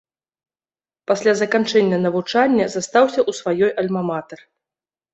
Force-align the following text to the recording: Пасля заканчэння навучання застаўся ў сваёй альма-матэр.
Пасля 1.11 1.33
заканчэння 1.43 2.01
навучання 2.07 2.65
застаўся 2.79 3.21
ў 3.29 3.41
сваёй 3.45 3.71
альма-матэр. 3.87 4.39